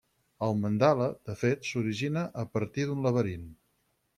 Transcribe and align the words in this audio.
El 0.45 0.55
mandala, 0.61 1.09
de 1.29 1.35
fet, 1.41 1.69
s'origina 1.73 2.25
a 2.45 2.49
partir 2.57 2.89
d'un 2.89 3.07
laberint. 3.09 3.49